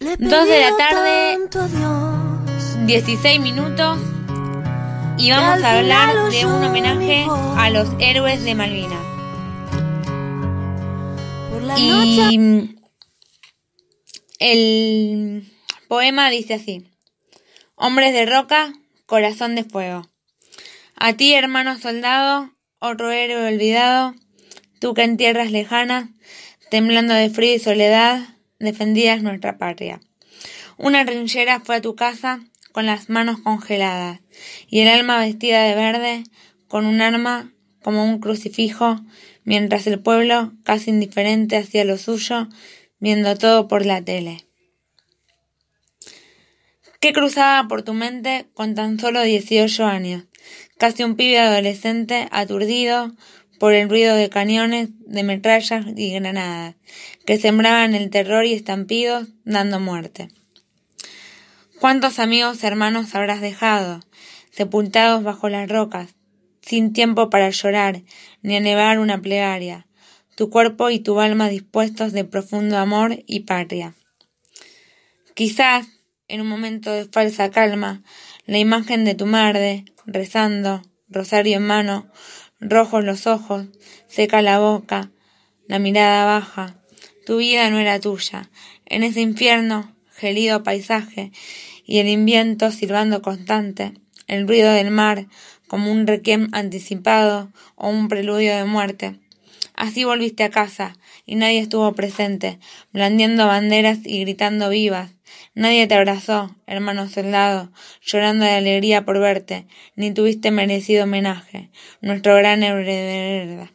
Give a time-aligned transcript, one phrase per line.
[0.00, 1.38] 2 de la tarde,
[2.86, 3.98] 16 minutos,
[5.18, 9.04] y vamos a hablar de un homenaje a los héroes de Malvinas.
[11.76, 12.76] Y
[14.38, 15.52] el
[15.88, 16.86] poema dice así,
[17.74, 18.72] Hombres de roca,
[19.06, 20.08] corazón de fuego.
[20.94, 24.14] A ti, hermano soldado, otro héroe olvidado,
[24.78, 26.08] tú que en tierras lejanas,
[26.70, 30.00] temblando de frío y soledad, defendías nuestra patria.
[30.76, 32.40] Una rinchera fue a tu casa
[32.72, 34.20] con las manos congeladas
[34.68, 36.24] y el alma vestida de verde
[36.68, 39.00] con un arma como un crucifijo,
[39.44, 42.48] mientras el pueblo, casi indiferente hacia lo suyo,
[43.00, 44.44] viendo todo por la tele.
[47.00, 50.24] ¿Qué cruzaba por tu mente con tan solo dieciocho años?
[50.78, 53.14] Casi un pibe adolescente aturdido
[53.58, 56.76] por el ruido de cañones, de metrallas y granadas,
[57.26, 60.28] que sembraban el terror y estampidos, dando muerte.
[61.80, 64.00] ¿Cuántos amigos hermanos habrás dejado,
[64.50, 66.14] sepultados bajo las rocas,
[66.60, 68.02] sin tiempo para llorar,
[68.42, 69.86] ni elevar una plegaria,
[70.34, 73.94] tu cuerpo y tu alma dispuestos de profundo amor y patria?
[75.34, 75.86] Quizás,
[76.26, 78.02] en un momento de falsa calma,
[78.44, 82.10] la imagen de tu madre, rezando, rosario en mano,
[82.60, 83.66] rojos los ojos,
[84.06, 85.10] seca la boca,
[85.66, 86.76] la mirada baja.
[87.26, 88.50] Tu vida no era tuya.
[88.86, 91.32] En ese infierno, gelido paisaje,
[91.84, 93.94] y el viento silbando constante,
[94.26, 95.26] el ruido del mar
[95.68, 99.20] como un requiem anticipado o un preludio de muerte.
[99.78, 102.58] Así volviste a casa, y nadie estuvo presente,
[102.92, 105.14] blandiendo banderas y gritando vivas,
[105.54, 107.70] Nadie te abrazó, hermano soldado,
[108.02, 113.70] llorando de alegría por verte, ni tuviste merecido homenaje, nuestro gran heredera.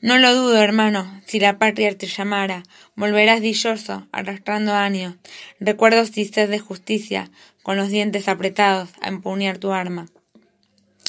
[0.00, 2.64] No lo dudo, hermano, si la patria te llamara,
[2.96, 5.14] volverás dilloso, arrastrando años,
[5.60, 7.30] recuerdos y sed de justicia,
[7.62, 10.06] con los dientes apretados, a empuñar tu arma.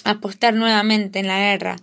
[0.03, 1.75] Apostar nuevamente en la guerra,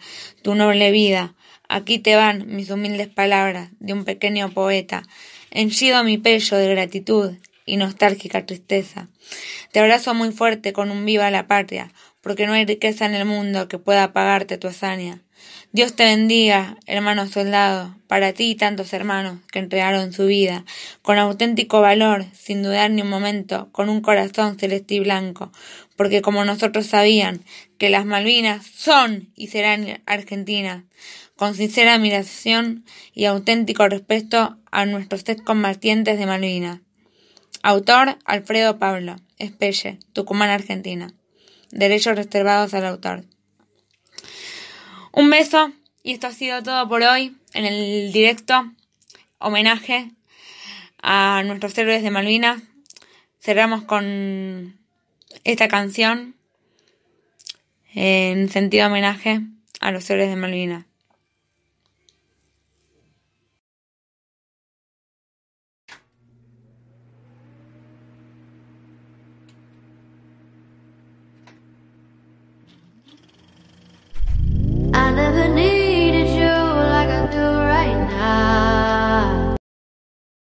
[0.43, 1.34] tu noble vida.
[1.69, 5.03] Aquí te van mis humildes palabras de un pequeño poeta,
[5.50, 7.32] henchido mi pecho de gratitud
[7.65, 9.09] y nostálgica tristeza.
[9.72, 11.93] Te abrazo muy fuerte con un viva la patria,
[12.26, 15.22] porque no hay riqueza en el mundo que pueda pagarte tu hazaña.
[15.70, 20.65] Dios te bendiga, hermano soldado, para ti y tantos hermanos que entregaron su vida,
[21.03, 25.53] con auténtico valor, sin dudar ni un momento, con un corazón celeste y blanco,
[25.94, 27.44] porque como nosotros sabían
[27.78, 30.82] que las Malvinas son y serán argentinas,
[31.36, 32.84] con sincera admiración
[33.15, 36.81] y auténtico respeto a nuestros excombatientes de Malvinas.
[37.62, 41.15] Autor Alfredo Pablo, Espelle, Tucumán, Argentina.
[41.76, 43.25] Derechos reservados al autor.
[45.12, 45.72] Un beso
[46.03, 48.72] y esto ha sido todo por hoy en el directo
[49.38, 50.10] homenaje
[51.03, 52.62] a nuestros héroes de Malvinas.
[53.41, 54.78] Cerramos con
[55.44, 56.34] esta canción
[57.92, 59.42] en sentido homenaje
[59.81, 60.86] a los héroes de Malvinas.